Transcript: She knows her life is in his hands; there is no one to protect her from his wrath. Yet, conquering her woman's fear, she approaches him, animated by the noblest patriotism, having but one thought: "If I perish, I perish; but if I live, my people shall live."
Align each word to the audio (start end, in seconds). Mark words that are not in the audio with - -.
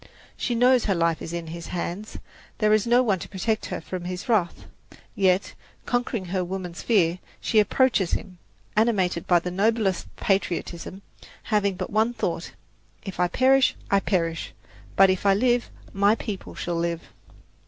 She 0.35 0.55
knows 0.55 0.85
her 0.85 0.95
life 0.95 1.21
is 1.21 1.31
in 1.31 1.45
his 1.45 1.67
hands; 1.67 2.17
there 2.57 2.73
is 2.73 2.87
no 2.87 3.03
one 3.03 3.19
to 3.19 3.29
protect 3.29 3.67
her 3.67 3.79
from 3.79 4.05
his 4.05 4.27
wrath. 4.27 4.65
Yet, 5.13 5.53
conquering 5.85 6.25
her 6.29 6.43
woman's 6.43 6.81
fear, 6.81 7.19
she 7.39 7.59
approaches 7.59 8.13
him, 8.13 8.39
animated 8.75 9.27
by 9.27 9.37
the 9.37 9.51
noblest 9.51 10.07
patriotism, 10.15 11.03
having 11.43 11.75
but 11.75 11.91
one 11.91 12.13
thought: 12.15 12.53
"If 13.03 13.19
I 13.19 13.27
perish, 13.27 13.75
I 13.91 13.99
perish; 13.99 14.53
but 14.95 15.11
if 15.11 15.23
I 15.23 15.35
live, 15.35 15.69
my 15.93 16.15
people 16.15 16.55
shall 16.55 16.77
live." 16.77 17.03